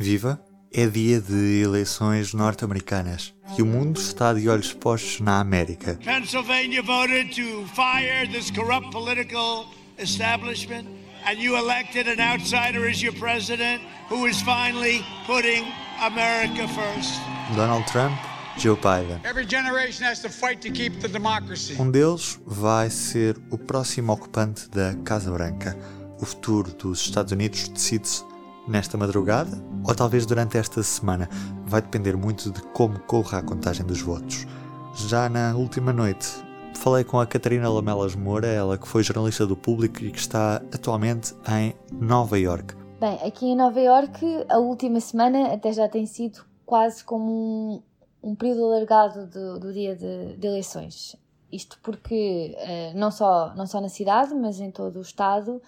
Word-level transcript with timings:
Viva! 0.00 0.42
É 0.72 0.86
dia 0.86 1.20
de 1.20 1.60
eleições 1.60 2.32
norte-americanas 2.32 3.34
e 3.58 3.60
o 3.60 3.66
mundo 3.66 4.00
está 4.00 4.32
de 4.32 4.48
olhos 4.48 4.72
postos 4.72 5.20
na 5.20 5.40
América. 5.40 5.98
Pennsylvania 6.02 6.82
voted 6.82 7.34
to 7.34 7.66
fire 7.74 8.26
this 8.32 8.50
corrupt 8.50 8.90
political 8.92 9.66
establishment, 9.98 10.86
and 11.26 11.38
you 11.38 11.54
elected 11.54 12.08
an 12.08 12.18
outsider 12.18 12.88
as 12.88 13.02
your 13.02 13.12
president 13.18 13.82
who 14.08 14.26
is 14.26 14.40
finally 14.40 15.04
putting 15.26 15.66
America 16.00 16.66
first. 16.68 17.20
Donald 17.54 17.86
Trump, 17.86 18.14
Joe 18.56 18.76
Biden. 18.76 19.20
Every 19.26 19.44
generation 19.44 20.06
has 20.06 20.22
to 20.22 20.30
fight 20.30 20.62
to 20.62 20.70
keep 20.70 20.98
the 21.02 21.08
democracy. 21.08 21.76
Um 21.78 21.90
deles 21.90 22.40
vai 22.46 22.88
ser 22.88 23.36
o 23.50 23.58
próximo 23.58 24.14
ocupante 24.14 24.66
da 24.70 24.94
Casa 25.04 25.30
Branca. 25.30 25.76
O 26.18 26.24
futuro 26.24 26.72
dos 26.72 27.02
Estados 27.02 27.32
Unidos 27.32 27.68
decide-se 27.68 28.29
nesta 28.66 28.96
madrugada 28.96 29.50
ou 29.86 29.94
talvez 29.94 30.26
durante 30.26 30.58
esta 30.58 30.82
semana. 30.82 31.28
Vai 31.64 31.82
depender 31.82 32.16
muito 32.16 32.50
de 32.50 32.62
como 32.68 32.98
corra 33.00 33.38
a 33.38 33.42
contagem 33.42 33.84
dos 33.84 34.00
votos. 34.00 34.46
Já 34.94 35.28
na 35.28 35.54
última 35.54 35.92
noite, 35.92 36.28
falei 36.74 37.04
com 37.04 37.20
a 37.20 37.26
Catarina 37.26 37.68
Lamelas 37.70 38.14
Moura, 38.14 38.46
ela 38.46 38.78
que 38.78 38.88
foi 38.88 39.02
jornalista 39.02 39.46
do 39.46 39.56
público 39.56 40.02
e 40.02 40.10
que 40.10 40.18
está 40.18 40.56
atualmente 40.72 41.34
em 41.48 41.74
Nova 41.92 42.38
York. 42.38 42.74
Bem, 43.00 43.18
aqui 43.26 43.46
em 43.46 43.56
Nova 43.56 43.80
York, 43.80 44.24
a 44.48 44.58
última 44.58 45.00
semana 45.00 45.54
até 45.54 45.72
já 45.72 45.88
tem 45.88 46.04
sido 46.04 46.44
quase 46.66 47.02
como 47.02 47.82
um, 48.22 48.30
um 48.30 48.34
período 48.34 48.66
alargado 48.66 49.26
do, 49.26 49.58
do 49.58 49.72
dia 49.72 49.96
de, 49.96 50.36
de, 50.36 50.46
eleições. 50.46 51.16
Isto 51.50 51.78
porque, 51.82 52.56
uh, 52.58 52.98
não, 52.98 53.10
só, 53.10 53.54
não 53.56 53.66
só 53.66 53.80
na 53.80 53.88
cidade, 53.88 54.34
mas 54.34 54.60
em 54.60 54.70
todo 54.70 54.98
o 54.98 55.02
estado, 55.02 55.60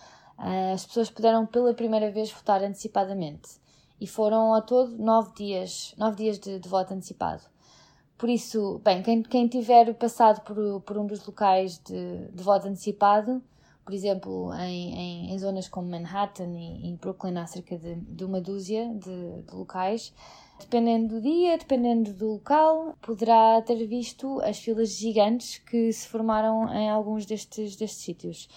as 0.74 0.84
pessoas 0.84 1.08
puderam 1.08 1.46
pela 1.46 1.72
primeira 1.72 2.10
vez 2.10 2.32
votar 2.32 2.62
antecipadamente. 2.62 3.60
E 4.00 4.06
foram 4.06 4.52
a 4.54 4.60
todo 4.60 4.98
nove 4.98 5.32
dias, 5.36 5.94
nove 5.96 6.16
dias 6.16 6.38
de, 6.38 6.58
de 6.58 6.68
voto 6.68 6.92
antecipado. 6.92 7.42
Por 8.18 8.28
isso, 8.28 8.80
bem, 8.84 9.02
quem, 9.02 9.22
quem 9.22 9.46
tiver 9.46 9.94
passado 9.94 10.40
por, 10.42 10.80
por 10.82 10.98
um 10.98 11.06
dos 11.06 11.24
locais 11.24 11.78
de, 11.78 12.28
de 12.32 12.42
voto 12.42 12.66
antecipado, 12.66 13.42
por 13.84 13.94
exemplo, 13.94 14.52
em, 14.54 14.94
em, 14.94 15.32
em, 15.32 15.38
zonas 15.38 15.68
como 15.68 15.88
Manhattan 15.88 16.50
e, 16.56 16.88
e 16.90 16.96
Brooklyn, 16.96 17.36
há 17.36 17.46
cerca 17.46 17.76
de, 17.76 17.96
de 17.96 18.24
uma 18.24 18.40
dúzia 18.40 18.88
de, 18.94 19.42
de, 19.42 19.54
locais. 19.54 20.12
Dependendo 20.60 21.16
do 21.16 21.20
dia, 21.20 21.58
dependendo 21.58 22.12
do 22.12 22.34
local, 22.34 22.96
poderá 23.02 23.60
ter 23.62 23.84
visto 23.86 24.40
as 24.42 24.58
filas 24.58 24.90
gigantes 24.90 25.58
que 25.58 25.92
se 25.92 26.06
formaram 26.06 26.72
em 26.72 26.88
alguns 26.88 27.26
destes, 27.26 27.74
destes 27.74 28.04
sítios. 28.04 28.48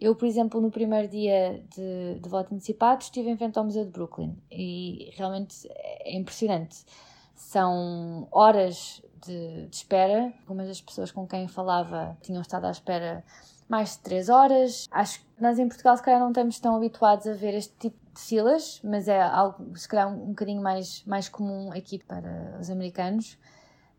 Eu, 0.00 0.14
por 0.14 0.26
exemplo, 0.26 0.60
no 0.60 0.70
primeiro 0.70 1.08
dia 1.08 1.62
de, 1.74 2.20
de 2.20 2.28
voto 2.28 2.54
antecipado, 2.54 3.02
estive 3.02 3.30
em 3.30 3.36
frente 3.36 3.58
ao 3.58 3.64
Museu 3.64 3.84
de 3.84 3.90
Brooklyn 3.90 4.36
e 4.50 5.10
realmente 5.14 5.66
é 5.72 6.16
impressionante. 6.16 6.84
São 7.34 8.28
horas 8.30 9.02
de, 9.24 9.66
de 9.66 9.76
espera. 9.76 10.32
Algumas 10.40 10.68
das 10.68 10.80
pessoas 10.80 11.10
com 11.10 11.26
quem 11.26 11.48
falava 11.48 12.16
tinham 12.22 12.42
estado 12.42 12.66
à 12.66 12.70
espera 12.70 13.24
mais 13.68 13.92
de 13.92 13.98
3 14.00 14.28
horas. 14.28 14.86
Acho 14.90 15.20
que 15.20 15.26
nós 15.42 15.58
em 15.58 15.66
Portugal, 15.68 15.96
se 15.96 16.02
calhar, 16.02 16.20
não 16.20 16.28
estamos 16.28 16.60
tão 16.60 16.76
habituados 16.76 17.26
a 17.26 17.32
ver 17.32 17.54
este 17.54 17.74
tipo 17.78 17.96
de 18.14 18.20
filas, 18.20 18.80
mas 18.82 19.08
é 19.08 19.20
algo, 19.20 19.76
se 19.76 19.88
calhar, 19.88 20.08
um, 20.08 20.24
um 20.24 20.28
bocadinho 20.28 20.62
mais, 20.62 21.02
mais 21.04 21.28
comum 21.28 21.70
aqui 21.72 21.98
para 21.98 22.58
os 22.60 22.70
americanos. 22.70 23.38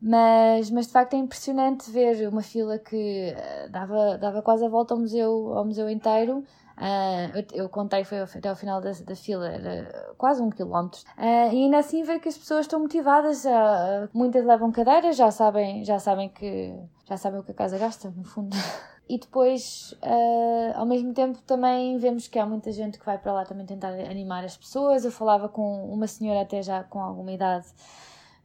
Mas, 0.01 0.69
mas 0.69 0.87
de 0.87 0.93
facto 0.93 1.15
é 1.15 1.17
impressionante 1.17 1.89
ver 1.89 2.27
uma 2.29 2.43
fila 2.43 2.77
que 2.77 3.33
uh, 3.33 3.71
dava, 3.71 4.17
dava 4.17 4.41
quase 4.41 4.63
a 4.65 4.69
volta 4.69 4.93
ao 4.93 4.99
museu, 4.99 5.53
ao 5.53 5.65
museu 5.65 5.89
inteiro. 5.89 6.43
Uh, 6.77 7.35
eu, 7.35 7.63
eu, 7.63 7.69
contei, 7.69 8.03
foi 8.03 8.19
até 8.19 8.49
ao 8.49 8.55
final 8.55 8.79
da, 8.79 8.91
da 8.91 9.15
fila, 9.15 9.47
era 9.47 10.13
quase 10.15 10.41
um 10.41 10.51
quilómetro. 10.51 11.01
Uh, 11.17 11.51
e 11.51 11.63
ainda 11.63 11.79
assim 11.79 12.03
ver 12.03 12.19
que 12.19 12.29
as 12.29 12.37
pessoas 12.37 12.61
estão 12.61 12.79
motivadas, 12.79 13.45
uh, 13.45 14.07
muitas 14.13 14.45
levam 14.45 14.71
cadeiras, 14.71 15.15
já 15.15 15.31
sabem, 15.31 15.83
já 15.83 15.97
sabem 15.97 16.29
que 16.29 16.75
já 17.05 17.17
sabem 17.17 17.39
o 17.39 17.43
que 17.43 17.51
a 17.51 17.55
casa 17.55 17.77
gasta, 17.77 18.09
no 18.15 18.23
fundo. 18.23 18.55
E 19.09 19.17
depois, 19.17 19.95
uh, 20.03 20.77
ao 20.77 20.85
mesmo 20.85 21.13
tempo, 21.13 21.41
também 21.43 21.97
vemos 21.97 22.27
que 22.27 22.37
há 22.37 22.45
muita 22.45 22.73
gente 22.73 22.99
que 22.99 23.05
vai 23.05 23.17
para 23.17 23.31
lá 23.31 23.45
também 23.45 23.65
tentar 23.65 23.87
animar 23.87 24.43
as 24.43 24.57
pessoas. 24.57 25.05
Eu 25.05 25.11
falava 25.11 25.47
com 25.47 25.85
uma 25.93 26.07
senhora, 26.07 26.41
até 26.41 26.61
já 26.61 26.83
com 26.83 26.99
alguma 26.99 27.31
idade, 27.31 27.67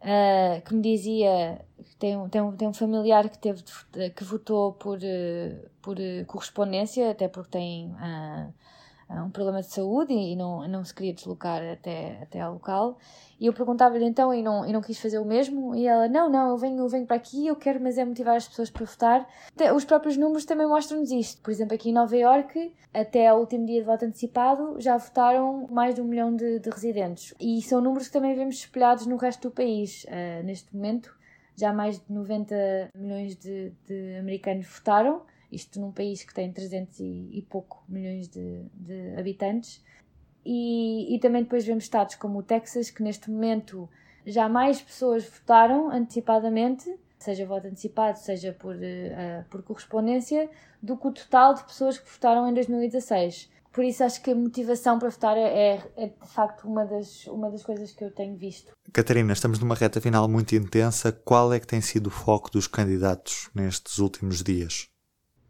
uh, 0.02 0.60
que 0.62 0.74
me 0.74 0.82
dizia 0.82 1.64
que 1.84 1.96
tem, 1.96 2.28
tem, 2.28 2.52
tem 2.52 2.68
um 2.68 2.74
familiar 2.74 3.28
que, 3.28 3.38
teve, 3.38 3.62
que 4.14 4.24
votou 4.24 4.72
por, 4.72 4.98
uh, 4.98 5.70
por 5.80 5.96
correspondência, 6.26 7.10
até 7.10 7.28
porque 7.28 7.50
tem 7.50 7.94
um 9.20 9.30
problema 9.30 9.60
de 9.60 9.66
saúde 9.66 10.12
e 10.12 10.36
não, 10.36 10.66
não 10.68 10.84
se 10.84 10.94
queria 10.94 11.12
deslocar 11.12 11.60
até, 11.60 12.18
até 12.22 12.40
ao 12.40 12.54
local. 12.54 12.98
E 13.40 13.46
eu 13.46 13.52
perguntava-lhe 13.52 14.04
então 14.04 14.32
e 14.32 14.40
não, 14.40 14.64
e 14.64 14.72
não 14.72 14.80
quis 14.80 15.00
fazer 15.00 15.18
o 15.18 15.24
mesmo. 15.24 15.74
E 15.74 15.86
ela, 15.86 16.08
não, 16.08 16.30
não, 16.30 16.50
eu 16.50 16.56
venho, 16.56 16.78
eu 16.78 16.88
venho 16.88 17.04
para 17.04 17.16
aqui, 17.16 17.46
eu 17.46 17.56
quero, 17.56 17.80
mas 17.82 17.98
é 17.98 18.04
motivar 18.04 18.36
as 18.36 18.46
pessoas 18.46 18.70
para 18.70 18.86
votar. 18.86 19.28
Os 19.74 19.84
próprios 19.84 20.16
números 20.16 20.44
também 20.44 20.66
mostram-nos 20.66 21.10
isto. 21.10 21.42
Por 21.42 21.50
exemplo, 21.50 21.74
aqui 21.74 21.90
em 21.90 21.92
Nova 21.92 22.16
York, 22.16 22.72
até 22.94 23.26
ao 23.26 23.40
último 23.40 23.66
dia 23.66 23.80
de 23.80 23.86
voto 23.86 24.04
antecipado, 24.04 24.80
já 24.80 24.96
votaram 24.96 25.66
mais 25.68 25.94
de 25.94 26.00
um 26.00 26.04
milhão 26.04 26.34
de, 26.34 26.60
de 26.60 26.70
residentes. 26.70 27.34
E 27.40 27.60
são 27.62 27.80
números 27.80 28.06
que 28.06 28.12
também 28.12 28.34
vemos 28.34 28.54
espelhados 28.54 29.06
no 29.06 29.16
resto 29.16 29.48
do 29.48 29.50
país. 29.50 30.04
Uh, 30.04 30.44
neste 30.44 30.74
momento, 30.74 31.12
já 31.56 31.72
mais 31.72 31.98
de 31.98 32.12
90 32.12 32.90
milhões 32.94 33.36
de, 33.36 33.72
de 33.86 34.16
americanos 34.18 34.66
votaram 34.66 35.22
isto 35.52 35.78
num 35.78 35.92
país 35.92 36.24
que 36.24 36.34
tem 36.34 36.50
300 36.50 36.98
e, 37.00 37.28
e 37.32 37.42
pouco 37.42 37.84
milhões 37.88 38.26
de, 38.28 38.64
de 38.74 39.14
habitantes. 39.18 39.84
E, 40.44 41.14
e, 41.14 41.20
também 41.20 41.42
depois 41.42 41.64
vemos 41.64 41.84
estados 41.84 42.16
como 42.16 42.38
o 42.38 42.42
Texas, 42.42 42.90
que 42.90 43.02
neste 43.02 43.30
momento 43.30 43.88
já 44.26 44.48
mais 44.48 44.80
pessoas 44.80 45.24
votaram 45.24 45.91
antecipadamente, 45.91 46.92
seja 47.18 47.46
voto 47.46 47.68
antecipado, 47.68 48.18
seja 48.18 48.52
por, 48.52 48.74
uh, 48.74 49.44
por 49.48 49.62
correspondência, 49.62 50.50
do 50.82 50.96
que 50.96 51.06
o 51.06 51.12
total 51.12 51.54
de 51.54 51.62
pessoas 51.64 51.98
que 51.98 52.10
votaram 52.10 52.48
em 52.48 52.54
2016. 52.54 53.52
Por 53.72 53.84
isso 53.84 54.04
acho 54.04 54.20
que 54.20 54.30
a 54.30 54.34
motivação 54.34 54.98
para 54.98 55.08
votar 55.08 55.36
é, 55.36 55.80
é, 55.96 56.06
de 56.08 56.28
facto 56.28 56.68
uma 56.68 56.84
das, 56.84 57.26
uma 57.26 57.50
das 57.50 57.62
coisas 57.62 57.91
que 57.92 58.04
eu 58.04 58.10
tenho 58.10 58.36
visto. 58.36 58.72
Catarina, 58.92 59.32
estamos 59.32 59.58
numa 59.58 59.74
reta 59.74 60.00
final 60.00 60.28
muito 60.28 60.54
intensa. 60.54 61.10
Qual 61.10 61.52
é 61.54 61.58
que 61.58 61.66
tem 61.66 61.80
sido 61.80 62.08
o 62.08 62.10
foco 62.10 62.50
dos 62.50 62.66
candidatos 62.66 63.48
nestes 63.54 63.98
últimos 63.98 64.42
dias? 64.42 64.91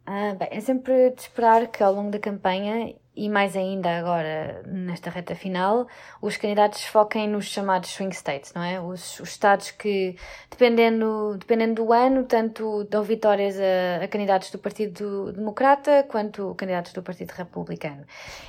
Ah, 0.05 0.33
bem, 0.35 0.49
é 0.51 0.59
sempre 0.59 1.11
de 1.11 1.21
esperar 1.21 1.67
que 1.71 1.81
ao 1.83 1.93
longo 1.93 2.11
da 2.11 2.19
campanha 2.19 2.93
e 3.15 3.29
mais 3.29 3.55
ainda 3.55 3.97
agora 3.97 4.63
nesta 4.65 5.09
reta 5.09 5.35
final, 5.35 5.87
os 6.19 6.35
candidatos 6.35 6.83
foquem 6.85 7.27
nos 7.27 7.45
chamados 7.45 7.91
swing 7.91 8.13
states, 8.15 8.53
não 8.53 8.63
é? 8.63 8.81
Os, 8.81 9.19
os 9.19 9.29
estados 9.29 9.69
que, 9.69 10.15
dependendo, 10.49 11.37
dependendo 11.37 11.83
do 11.83 11.93
ano, 11.93 12.23
tanto 12.23 12.83
dão 12.85 13.03
vitórias 13.03 13.55
a, 13.59 14.03
a, 14.03 14.07
candidatos 14.07 14.49
do 14.49 14.57
Partido 14.57 15.31
Democrata 15.31 16.03
quanto 16.09 16.55
candidatos 16.55 16.91
do 16.93 17.03
Partido 17.03 17.31
Republicano. 17.31 18.03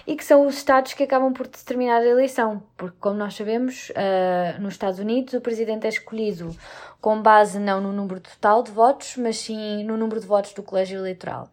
E 0.07 0.17
que 0.17 0.25
são 0.25 0.47
os 0.47 0.57
estados 0.57 0.95
que 0.95 1.03
acabam 1.03 1.35
por 1.35 1.47
determinar 1.47 1.99
a 1.99 2.07
eleição, 2.07 2.63
porque, 2.77 2.97
como 3.01 3.17
nós 3.17 3.35
sabemos, 3.35 3.91
uh, 3.91 4.61
nos 4.63 4.75
Estados 4.75 4.99
Unidos 4.99 5.35
o 5.35 5.41
presidente 5.43 5.87
é 5.87 5.91
escolhido 5.91 6.57
com 7.03 7.21
base 7.21 7.59
não 7.59 7.83
no 7.83 7.93
número 7.93 8.19
total 8.19 8.63
de 8.63 8.71
votos, 8.71 9.17
mas 9.19 9.37
sim 9.37 9.85
no 9.85 9.95
número 9.99 10.21
de 10.21 10.27
votos 10.27 10.55
do 10.55 10.63
colégio 10.63 10.99
eleitoral. 10.99 11.51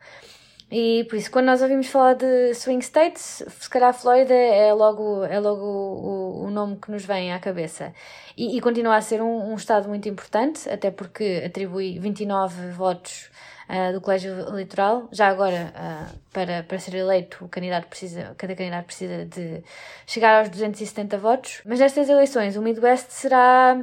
E 0.72 1.04
por 1.10 1.18
isso, 1.18 1.30
quando 1.30 1.48
nós 1.48 1.62
ouvimos 1.62 1.88
falar 1.88 2.14
de 2.14 2.54
swing 2.54 2.82
states, 2.82 3.44
se 3.46 3.70
calhar 3.70 3.90
a 3.90 3.94
Flórida 3.94 4.34
é 4.34 4.74
logo, 4.74 5.26
é 5.26 5.38
logo 5.38 5.66
o, 5.66 6.46
o 6.46 6.50
nome 6.50 6.78
que 6.78 6.90
nos 6.90 7.04
vem 7.04 7.34
à 7.34 7.40
cabeça. 7.40 7.94
E, 8.38 8.56
e 8.56 8.62
continua 8.62 8.96
a 8.96 9.02
ser 9.02 9.22
um, 9.22 9.52
um, 9.52 9.56
estado 9.56 9.90
muito 9.90 10.08
importante, 10.08 10.70
até 10.70 10.90
porque 10.90 11.44
atribui 11.46 12.00
29 12.00 12.72
votos 12.72 13.30
uh, 13.68 13.92
do 13.92 14.00
colégio 14.00 14.32
eleitoral. 14.32 15.10
Já 15.12 15.28
agora, 15.28 15.74
uh, 15.76 16.18
para, 16.32 16.64
para 16.64 16.80
ser 16.80 16.96
eleito, 16.96 17.44
o 17.44 17.50
candidato 17.50 17.88
precisa, 17.88 18.34
cada 18.38 18.56
candidato 18.56 18.86
precisa 18.86 19.26
de 19.26 19.62
chegar 20.08 20.40
aos 20.40 20.48
270 20.48 21.18
votos. 21.18 21.62
Mas 21.66 21.82
nestas 21.82 22.08
eleições, 22.08 22.56
o 22.56 22.62
Midwest 22.62 23.10
será 23.10 23.78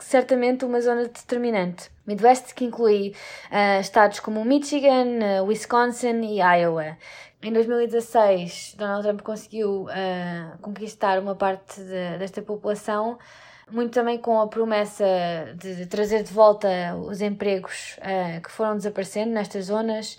certamente 0.00 0.64
uma 0.64 0.80
zona 0.80 1.02
determinante. 1.02 1.90
Midwest 2.06 2.54
que 2.54 2.64
inclui 2.64 3.14
uh, 3.50 3.80
estados 3.80 4.20
como 4.20 4.44
Michigan, 4.44 5.42
uh, 5.42 5.44
Wisconsin 5.46 6.20
e 6.22 6.40
Iowa. 6.40 6.96
Em 7.42 7.52
2016, 7.52 8.74
Donald 8.76 9.02
Trump 9.02 9.22
conseguiu 9.22 9.84
uh, 9.84 10.58
conquistar 10.60 11.18
uma 11.18 11.34
parte 11.34 11.80
de, 11.80 12.18
desta 12.18 12.42
população, 12.42 13.18
muito 13.70 13.92
também 13.92 14.18
com 14.18 14.40
a 14.40 14.48
promessa 14.48 15.04
de, 15.56 15.76
de 15.76 15.86
trazer 15.86 16.22
de 16.22 16.32
volta 16.32 16.68
os 16.96 17.20
empregos 17.20 17.96
que 18.42 18.50
foram 18.50 18.76
desaparecendo 18.76 19.30
nestas 19.30 19.66
zonas, 19.66 20.18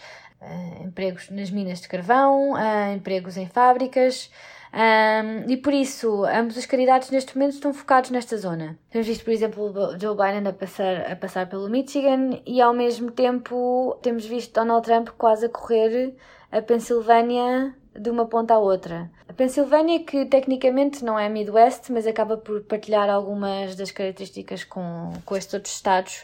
empregos 0.81 1.29
nas 1.29 1.51
minas 1.51 1.81
de 1.81 1.89
carvão, 1.89 2.53
empregos 2.95 3.35
em 3.35 3.49
fábricas. 3.49 4.31
Um, 4.73 5.51
e 5.51 5.57
por 5.57 5.73
isso, 5.73 6.23
ambos 6.25 6.55
os 6.55 6.65
candidatos 6.65 7.09
neste 7.09 7.37
momento 7.37 7.55
estão 7.55 7.73
focados 7.73 8.09
nesta 8.09 8.37
zona. 8.37 8.77
Temos 8.89 9.07
visto, 9.07 9.25
por 9.25 9.31
exemplo, 9.31 9.73
Joe 9.99 10.15
Biden 10.15 10.47
a 10.47 10.53
passar, 10.53 11.11
a 11.11 11.15
passar 11.15 11.49
pelo 11.49 11.69
Michigan 11.69 12.39
e 12.45 12.61
ao 12.61 12.73
mesmo 12.73 13.11
tempo 13.11 13.97
temos 14.01 14.25
visto 14.25 14.53
Donald 14.53 14.85
Trump 14.85 15.09
quase 15.17 15.45
a 15.45 15.49
correr 15.49 16.15
a 16.51 16.61
Pensilvânia 16.61 17.75
de 17.93 18.09
uma 18.09 18.25
ponta 18.25 18.53
à 18.53 18.59
outra. 18.59 19.11
A 19.27 19.33
Pensilvânia, 19.33 20.03
que 20.03 20.25
tecnicamente 20.25 21.03
não 21.03 21.19
é 21.19 21.27
Midwest, 21.27 21.91
mas 21.91 22.07
acaba 22.07 22.37
por 22.37 22.61
partilhar 22.61 23.09
algumas 23.09 23.75
das 23.75 23.91
características 23.91 24.63
com, 24.63 25.11
com 25.25 25.35
estes 25.35 25.53
outros 25.53 25.73
estados, 25.73 26.23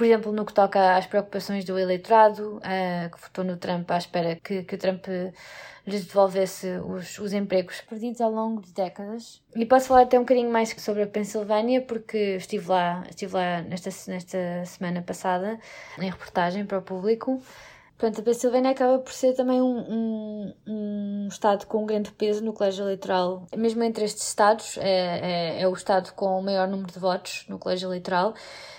por 0.00 0.06
exemplo, 0.06 0.32
no 0.32 0.46
que 0.46 0.54
toca 0.54 0.96
às 0.96 1.06
preocupações 1.06 1.62
do 1.62 1.78
eleitorado, 1.78 2.56
uh, 2.56 3.14
que 3.14 3.20
votou 3.20 3.44
no 3.44 3.58
Trump 3.58 3.90
à 3.90 3.98
espera 3.98 4.34
que, 4.36 4.62
que 4.62 4.74
o 4.74 4.78
Trump 4.78 5.04
lhes 5.86 6.06
devolvesse 6.06 6.68
os, 6.86 7.18
os 7.18 7.34
empregos 7.34 7.82
perdidos 7.82 8.22
ao 8.22 8.30
longo 8.30 8.62
de 8.62 8.72
décadas. 8.72 9.42
E 9.54 9.66
posso 9.66 9.88
falar 9.88 10.04
até 10.04 10.16
um 10.16 10.22
bocadinho 10.22 10.50
mais 10.50 10.70
sobre 10.78 11.02
a 11.02 11.06
Pensilvânia, 11.06 11.82
porque 11.82 12.36
estive 12.36 12.66
lá, 12.66 13.04
estive 13.10 13.34
lá 13.34 13.60
nesta, 13.60 13.90
nesta 14.10 14.64
semana 14.64 15.02
passada, 15.02 15.60
em 15.98 16.08
reportagem 16.08 16.64
para 16.64 16.78
o 16.78 16.82
público. 16.82 17.38
Portanto, 17.98 18.22
a 18.22 18.24
Pensilvânia 18.24 18.70
acaba 18.70 19.00
por 19.00 19.12
ser 19.12 19.34
também 19.34 19.60
um, 19.60 19.80
um, 19.80 20.54
um, 20.66 21.28
estado 21.28 21.66
com 21.66 21.82
um 21.82 21.86
grande 21.86 22.10
peso 22.12 22.42
no 22.42 22.54
colégio 22.54 22.86
eleitoral. 22.86 23.46
Mesmo 23.54 23.82
entre 23.82 24.06
estes 24.06 24.26
estados, 24.26 24.78
é, 24.78 25.58
é, 25.58 25.60
é, 25.60 25.68
o 25.68 25.74
estado 25.74 26.10
com 26.14 26.38
o 26.38 26.42
maior 26.42 26.66
número 26.66 26.90
de 26.90 26.98
votos 26.98 27.44
no 27.50 27.58
colégio 27.58 27.86
eleitoral, 27.86 28.32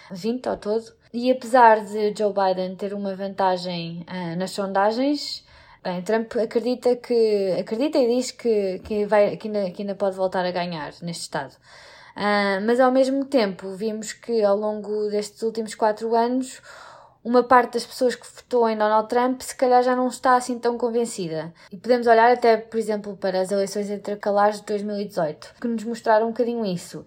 20 0.09 0.47
ao 0.47 0.57
todo. 0.57 0.99
E 1.13 1.29
apesar 1.29 1.83
de 1.83 2.13
Joe 2.17 2.33
Biden 2.33 2.75
ter 2.75 2.93
uma 2.93 3.13
vantagem 3.15 4.05
uh, 4.07 4.37
nas 4.37 4.51
sondagens, 4.51 5.43
bem, 5.83 6.01
Trump 6.01 6.37
acredita 6.37 6.95
que 6.95 7.57
acredita 7.59 7.97
e 7.97 8.15
diz 8.15 8.31
que, 8.31 8.79
que, 8.79 9.05
vai, 9.05 9.35
que, 9.35 9.47
ainda, 9.47 9.71
que 9.71 9.81
ainda 9.81 9.95
pode 9.95 10.15
voltar 10.15 10.45
a 10.45 10.51
ganhar 10.51 10.93
neste 11.01 11.23
estado. 11.23 11.53
Uh, 12.15 12.63
mas 12.65 12.79
ao 12.79 12.91
mesmo 12.91 13.25
tempo 13.25 13.71
vimos 13.71 14.13
que 14.13 14.41
ao 14.43 14.55
longo 14.55 15.09
destes 15.09 15.41
últimos 15.41 15.75
quatro 15.75 16.15
anos 16.15 16.61
uma 17.23 17.43
parte 17.43 17.73
das 17.73 17.85
pessoas 17.85 18.15
que 18.15 18.25
votou 18.25 18.67
em 18.67 18.77
Donald 18.77 19.07
Trump 19.07 19.41
se 19.41 19.55
calhar 19.55 19.83
já 19.83 19.95
não 19.95 20.07
está 20.07 20.35
assim 20.35 20.57
tão 20.57 20.77
convencida. 20.77 21.53
E 21.71 21.77
podemos 21.77 22.07
olhar 22.07 22.31
até, 22.31 22.57
por 22.57 22.77
exemplo, 22.79 23.15
para 23.17 23.41
as 23.41 23.51
eleições 23.51 23.89
intercalares 23.89 24.61
de 24.61 24.65
2018, 24.65 25.55
que 25.59 25.67
nos 25.67 25.83
mostraram 25.83 26.27
um 26.27 26.31
bocadinho 26.31 26.65
isso. 26.65 27.05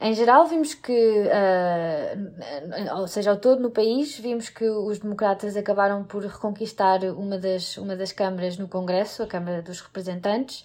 Em 0.00 0.12
geral, 0.12 0.46
vimos 0.46 0.74
que, 0.74 0.92
uh, 0.92 2.98
ou 2.98 3.08
seja, 3.08 3.30
ao 3.30 3.38
todo 3.38 3.62
no 3.62 3.70
país, 3.70 4.18
vimos 4.18 4.50
que 4.50 4.68
os 4.68 4.98
democratas 4.98 5.56
acabaram 5.56 6.04
por 6.04 6.22
reconquistar 6.22 7.02
uma 7.04 7.38
das, 7.38 7.78
uma 7.78 7.96
das 7.96 8.12
câmaras 8.12 8.58
no 8.58 8.68
Congresso, 8.68 9.22
a 9.22 9.26
Câmara 9.26 9.62
dos 9.62 9.80
Representantes, 9.80 10.64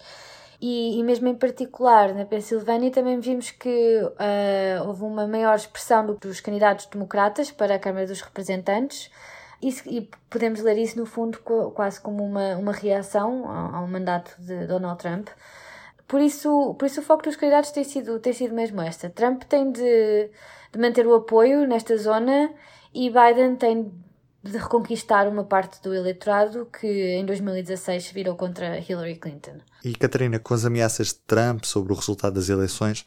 e, 0.60 0.98
e 0.98 1.02
mesmo 1.02 1.28
em 1.28 1.34
particular 1.34 2.14
na 2.14 2.24
Pensilvânia 2.24 2.90
também 2.90 3.18
vimos 3.18 3.50
que 3.50 4.00
uh, 4.02 4.86
houve 4.86 5.02
uma 5.02 5.26
maior 5.26 5.56
expressão 5.56 6.06
do, 6.06 6.14
dos 6.14 6.40
candidatos 6.40 6.86
democratas 6.86 7.50
para 7.50 7.74
a 7.74 7.78
Câmara 7.78 8.06
dos 8.06 8.20
Representantes. 8.20 9.10
E 9.60 10.10
podemos 10.28 10.60
ler 10.60 10.76
isso, 10.76 10.98
no 10.98 11.06
fundo, 11.06 11.38
quase 11.38 12.00
como 12.00 12.24
uma, 12.24 12.56
uma 12.56 12.72
reação 12.72 13.48
ao, 13.48 13.76
ao 13.76 13.86
mandato 13.86 14.34
de 14.40 14.66
Donald 14.66 14.98
Trump. 14.98 15.28
Por 16.12 16.20
isso, 16.20 16.74
por 16.74 16.84
isso 16.84 17.00
o 17.00 17.02
foco 17.02 17.22
dos 17.22 17.36
candidatos 17.36 17.70
tem 17.70 17.84
sido, 17.84 18.18
tem 18.20 18.34
sido 18.34 18.54
mesmo 18.54 18.82
esta. 18.82 19.08
Trump 19.08 19.44
tem 19.44 19.72
de, 19.72 20.28
de 20.70 20.78
manter 20.78 21.06
o 21.06 21.14
apoio 21.14 21.66
nesta 21.66 21.96
zona 21.96 22.52
e 22.92 23.08
Biden 23.08 23.56
tem 23.56 23.90
de 24.42 24.58
reconquistar 24.58 25.26
uma 25.26 25.42
parte 25.42 25.80
do 25.82 25.94
eleitorado 25.94 26.66
que 26.66 26.86
em 26.86 27.24
2016 27.24 28.10
virou 28.10 28.36
contra 28.36 28.78
Hillary 28.78 29.16
Clinton. 29.16 29.56
E 29.82 29.94
Catarina, 29.94 30.38
com 30.38 30.52
as 30.52 30.66
ameaças 30.66 31.14
de 31.14 31.20
Trump 31.20 31.64
sobre 31.64 31.94
o 31.94 31.96
resultado 31.96 32.34
das 32.34 32.50
eleições, 32.50 33.06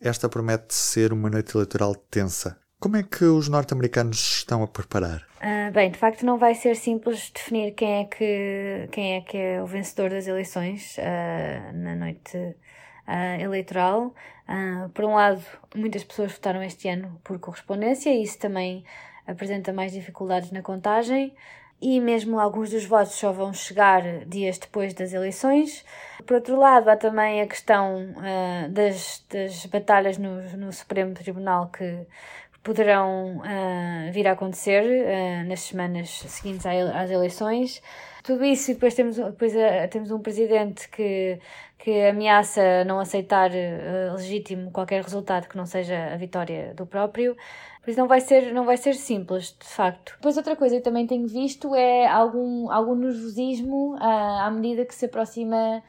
esta 0.00 0.28
promete 0.28 0.74
ser 0.76 1.12
uma 1.12 1.28
noite 1.28 1.56
eleitoral 1.56 1.92
tensa. 2.08 2.56
Como 2.84 2.98
é 2.98 3.02
que 3.02 3.24
os 3.24 3.48
norte-americanos 3.48 4.18
estão 4.36 4.62
a 4.62 4.68
preparar? 4.68 5.26
Uh, 5.40 5.72
bem, 5.72 5.90
de 5.90 5.96
facto 5.96 6.26
não 6.26 6.36
vai 6.36 6.54
ser 6.54 6.76
simples 6.76 7.30
definir 7.30 7.72
quem 7.72 8.02
é 8.02 8.04
que, 8.04 8.88
quem 8.92 9.14
é, 9.14 9.20
que 9.22 9.38
é 9.38 9.62
o 9.62 9.64
vencedor 9.64 10.10
das 10.10 10.26
eleições 10.26 10.98
uh, 10.98 11.72
na 11.74 11.96
noite 11.96 12.36
uh, 12.36 13.40
eleitoral. 13.40 14.14
por 14.92 15.06
um 15.06 15.14
lado, 15.14 15.42
muitas 15.74 16.04
pessoas 16.04 16.32
votaram 16.32 16.62
este 16.62 16.86
ano 16.86 17.18
por 17.24 17.38
correspondência 17.38 18.10
e 18.10 18.22
isso 18.22 18.38
também 18.38 18.84
apresenta 19.26 19.72
mais 19.72 19.92
dificuldades 19.92 20.50
na 20.50 20.60
contagem 20.60 21.34
e 21.80 21.98
mesmo 22.00 22.38
alguns 22.38 22.70
dos 22.70 22.84
votos 22.84 23.14
só 23.14 23.32
vão 23.32 23.52
chegar 23.52 24.02
dias 24.26 24.58
depois 24.58 24.92
das 24.92 25.14
eleições. 25.14 25.84
Por 26.26 26.34
outro 26.34 26.56
lado, 26.56 26.88
há 26.88 26.96
também 26.96 27.40
a 27.40 27.46
questão 27.46 28.10
uh, 28.10 28.68
das, 28.68 29.24
das 29.30 29.64
batalhas 29.66 30.18
no, 30.18 30.42
no 30.56 30.72
Supremo 30.72 31.14
Tribunal 31.14 31.68
que, 31.68 32.06
poderão 32.64 33.36
uh, 33.36 34.10
vir 34.10 34.26
a 34.26 34.32
acontecer 34.32 34.82
uh, 34.82 35.46
nas 35.46 35.60
semanas 35.60 36.08
seguintes 36.08 36.64
às 36.66 37.10
eleições. 37.10 37.82
Tudo 38.22 38.42
isso 38.42 38.70
e 38.70 38.74
depois 38.74 38.94
temos, 38.94 39.16
depois, 39.16 39.54
uh, 39.54 39.88
temos 39.90 40.10
um 40.10 40.18
presidente 40.18 40.88
que, 40.88 41.38
que 41.78 42.06
ameaça 42.06 42.82
não 42.86 42.98
aceitar 42.98 43.50
legítimo 44.16 44.70
qualquer 44.70 45.02
resultado 45.02 45.46
que 45.46 45.58
não 45.58 45.66
seja 45.66 46.14
a 46.14 46.16
vitória 46.16 46.72
do 46.74 46.86
próprio. 46.86 47.36
Por 47.82 47.90
isso 47.90 48.00
não 48.00 48.08
vai 48.08 48.22
ser, 48.22 48.54
não 48.54 48.64
vai 48.64 48.78
ser 48.78 48.94
simples, 48.94 49.54
de 49.60 49.66
facto. 49.66 50.14
Depois 50.16 50.38
outra 50.38 50.56
coisa 50.56 50.76
que 50.76 50.82
também 50.82 51.06
tenho 51.06 51.28
visto 51.28 51.74
é 51.74 52.06
algum, 52.06 52.72
algum 52.72 52.94
nervosismo 52.94 53.94
à 54.00 54.50
medida 54.50 54.86
que 54.86 54.94
se 54.94 55.04
aproxima 55.04 55.82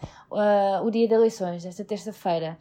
o 0.84 0.92
dia 0.92 1.08
das 1.08 1.18
eleições, 1.18 1.66
esta 1.66 1.86
terça-feira. 1.86 2.58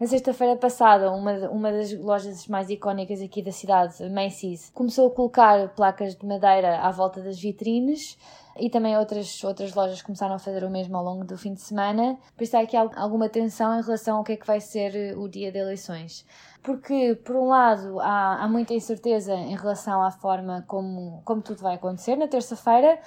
Na 0.00 0.06
sexta-feira 0.06 0.56
passada, 0.56 1.12
uma, 1.12 1.32
uma 1.50 1.70
das 1.70 1.92
lojas 1.92 2.48
mais 2.48 2.68
icónicas 2.70 3.20
aqui 3.20 3.42
da 3.42 3.52
cidade, 3.52 4.08
Macy's, 4.08 4.70
começou 4.74 5.08
a 5.08 5.10
colocar 5.10 5.68
placas 5.74 6.16
de 6.16 6.26
madeira 6.26 6.80
à 6.80 6.90
volta 6.90 7.20
das 7.20 7.38
vitrines 7.38 8.18
e 8.56 8.68
também 8.68 8.96
outras, 8.96 9.42
outras 9.44 9.74
lojas 9.74 10.02
começaram 10.02 10.34
a 10.34 10.38
fazer 10.38 10.64
o 10.64 10.70
mesmo 10.70 10.96
ao 10.96 11.04
longo 11.04 11.24
do 11.24 11.36
fim 11.38 11.54
de 11.54 11.60
semana. 11.60 12.18
Por 12.36 12.42
isso 12.42 12.56
há 12.56 12.60
aqui 12.60 12.76
alguma 12.76 13.28
tensão 13.28 13.78
em 13.78 13.82
relação 13.82 14.16
ao 14.18 14.24
que 14.24 14.32
é 14.32 14.36
que 14.36 14.46
vai 14.46 14.60
ser 14.60 14.96
eh, 14.96 15.14
o 15.16 15.28
dia 15.28 15.52
de 15.52 15.58
eleições. 15.58 16.26
Porque, 16.62 17.14
por 17.24 17.36
um 17.36 17.48
lado, 17.48 18.00
há, 18.00 18.42
há 18.42 18.48
muita 18.48 18.74
incerteza 18.74 19.34
em 19.34 19.56
relação 19.56 20.02
à 20.02 20.10
forma 20.10 20.64
como, 20.66 21.22
como 21.24 21.42
tudo 21.42 21.62
vai 21.62 21.74
acontecer 21.74 22.16
na 22.16 22.28
terça-feira. 22.28 22.98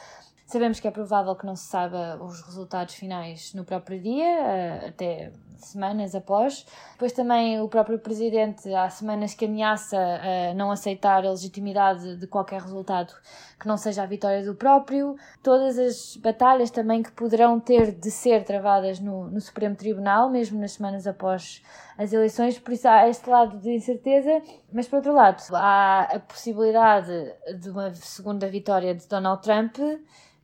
Sabemos 0.45 0.79
que 0.79 0.87
é 0.87 0.91
provável 0.91 1.35
que 1.35 1.45
não 1.45 1.55
se 1.55 1.65
saiba 1.65 2.23
os 2.23 2.41
resultados 2.41 2.93
finais 2.95 3.53
no 3.53 3.65
próprio 3.65 3.99
dia, 3.99 4.25
eh, 4.25 4.87
até 4.89 5.31
semanas 5.57 6.15
após. 6.15 6.65
Depois 6.93 7.11
também 7.11 7.61
o 7.61 7.67
próprio 7.67 7.99
presidente 7.99 8.73
há 8.73 8.89
semanas 8.89 9.33
que 9.33 9.45
ameaça 9.45 9.97
a 9.97 10.53
não 10.53 10.71
aceitar 10.71 11.25
a 11.25 11.31
legitimidade 11.31 12.17
de 12.17 12.27
qualquer 12.27 12.61
resultado 12.61 13.13
que 13.59 13.67
não 13.67 13.77
seja 13.77 14.03
a 14.03 14.05
vitória 14.05 14.43
do 14.43 14.55
próprio. 14.55 15.15
Todas 15.41 15.77
as 15.77 16.17
batalhas 16.17 16.69
também 16.69 17.01
que 17.01 17.11
poderão 17.11 17.59
ter 17.59 17.91
de 17.91 18.11
ser 18.11 18.43
travadas 18.43 18.99
no, 18.99 19.29
no 19.29 19.39
Supremo 19.39 19.75
Tribunal, 19.75 20.29
mesmo 20.29 20.59
nas 20.59 20.73
semanas 20.73 21.07
após 21.07 21.61
as 21.97 22.11
eleições, 22.11 22.59
por 22.59 22.73
isso 22.73 22.87
há 22.87 23.07
este 23.07 23.29
lado 23.29 23.57
de 23.57 23.73
incerteza, 23.73 24.41
mas 24.71 24.87
por 24.87 24.97
outro 24.97 25.13
lado 25.13 25.41
há 25.53 26.01
a 26.01 26.19
possibilidade 26.19 27.11
de 27.59 27.69
uma 27.69 27.93
segunda 27.93 28.47
vitória 28.49 28.93
de 28.93 29.07
Donald 29.07 29.41
Trump 29.41 29.77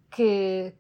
que 0.10 0.74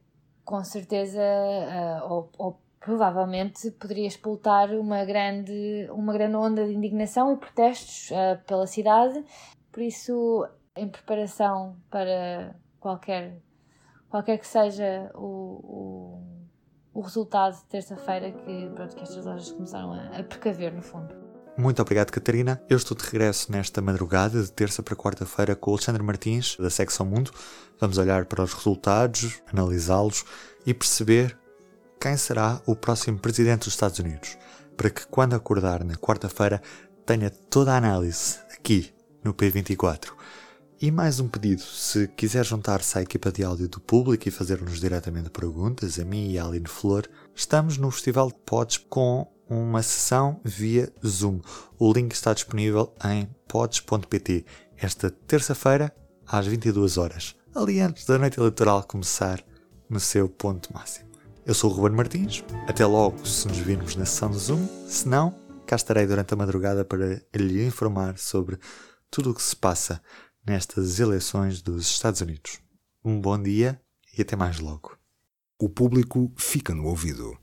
com 0.43 0.63
certeza 0.63 1.21
uh, 1.21 2.11
ou, 2.11 2.29
ou 2.37 2.60
provavelmente 2.81 3.69
poderia 3.71 4.07
explotar 4.07 4.71
uma 4.71 5.05
grande, 5.05 5.87
uma 5.91 6.11
grande 6.11 6.35
onda 6.35 6.65
de 6.65 6.73
indignação 6.73 7.31
e 7.31 7.37
protestos 7.37 8.09
uh, 8.09 8.43
pela 8.45 8.65
cidade. 8.65 9.23
Por 9.71 9.83
isso, 9.83 10.45
em 10.75 10.89
preparação 10.89 11.77
para 11.89 12.55
qualquer, 12.79 13.39
qualquer 14.09 14.39
que 14.39 14.47
seja 14.47 15.11
o, 15.13 16.19
o, 16.93 16.99
o 16.99 17.01
resultado 17.01 17.55
de 17.55 17.65
terça-feira, 17.65 18.31
que, 18.31 18.69
que 18.69 18.81
estas 18.81 19.25
lojas 19.25 19.51
começaram 19.51 19.93
a, 19.93 20.17
a 20.17 20.23
precaver, 20.23 20.73
no 20.73 20.81
fundo. 20.81 21.15
Muito 21.57 21.81
obrigado, 21.81 22.11
Catarina. 22.11 22.59
Eu 22.67 22.77
estou 22.77 22.97
de 22.97 23.03
regresso 23.03 23.51
nesta 23.51 23.79
madrugada, 23.79 24.41
de 24.41 24.51
terça 24.51 24.81
para 24.81 24.95
quarta-feira, 24.95 25.55
com 25.55 25.69
o 25.69 25.73
Alexandre 25.75 26.01
Martins, 26.01 26.57
da 26.57 26.69
Secção 26.69 27.05
Mundo. 27.05 27.31
Vamos 27.79 27.99
olhar 27.99 28.25
para 28.25 28.43
os 28.43 28.53
resultados, 28.53 29.41
analisá-los 29.53 30.25
e 30.65 30.73
perceber 30.73 31.37
quem 32.01 32.17
será 32.17 32.59
o 32.65 32.75
próximo 32.75 33.19
presidente 33.19 33.65
dos 33.65 33.73
Estados 33.73 33.99
Unidos, 33.99 34.35
para 34.75 34.89
que 34.89 35.05
quando 35.05 35.35
acordar 35.35 35.83
na 35.83 35.93
quarta-feira 35.93 36.59
tenha 37.05 37.29
toda 37.29 37.73
a 37.73 37.77
análise 37.77 38.39
aqui 38.51 38.91
no 39.23 39.35
P24. 39.35 40.11
E 40.81 40.89
mais 40.89 41.19
um 41.19 41.27
pedido: 41.27 41.61
se 41.61 42.07
quiser 42.07 42.43
juntar-se 42.43 42.97
à 42.97 43.03
equipa 43.03 43.31
de 43.31 43.43
áudio 43.43 43.69
do 43.69 43.79
público 43.79 44.27
e 44.27 44.31
fazer-nos 44.31 44.79
diretamente 44.79 45.29
perguntas, 45.29 45.99
a 45.99 46.03
mim 46.03 46.31
e 46.31 46.39
a 46.39 46.45
Aline 46.45 46.67
Flor, 46.67 47.07
estamos 47.35 47.77
no 47.77 47.91
Festival 47.91 48.29
de 48.29 48.39
Pods 48.47 48.77
com 48.89 49.31
uma 49.47 49.83
sessão 49.83 50.41
via 50.43 50.91
Zoom. 51.05 51.39
O 51.77 51.93
link 51.93 52.13
está 52.13 52.33
disponível 52.33 52.95
em 53.05 53.29
pods.pt 53.47 54.43
esta 54.75 55.11
terça-feira 55.11 55.95
às 56.25 56.47
22 56.47 56.97
horas, 56.97 57.35
ali 57.53 57.79
antes 57.79 58.07
da 58.07 58.17
noite 58.17 58.39
eleitoral 58.39 58.81
começar 58.85 59.43
no 59.87 59.99
seu 59.99 60.27
ponto 60.27 60.73
máximo. 60.73 61.10
Eu 61.43 61.55
sou 61.55 61.71
o 61.71 61.73
Ruben 61.73 61.97
Martins. 61.97 62.43
Até 62.67 62.85
logo 62.85 63.25
se 63.25 63.47
nos 63.47 63.57
virmos 63.57 63.95
na 63.95 64.05
sessão 64.05 64.29
do 64.29 64.37
Zoom. 64.37 64.67
Se 64.87 65.07
não, 65.07 65.35
cá 65.65 65.75
estarei 65.75 66.05
durante 66.05 66.31
a 66.33 66.37
madrugada 66.37 66.85
para 66.85 67.19
lhe 67.35 67.65
informar 67.65 68.17
sobre 68.19 68.59
tudo 69.09 69.31
o 69.31 69.33
que 69.33 69.41
se 69.41 69.55
passa 69.55 70.01
nestas 70.45 70.99
eleições 70.99 71.59
dos 71.61 71.87
Estados 71.87 72.21
Unidos. 72.21 72.59
Um 73.03 73.19
bom 73.19 73.41
dia 73.41 73.81
e 74.15 74.21
até 74.21 74.35
mais 74.35 74.59
logo. 74.59 74.95
O 75.57 75.67
público 75.67 76.31
fica 76.37 76.75
no 76.75 76.85
ouvido. 76.85 77.35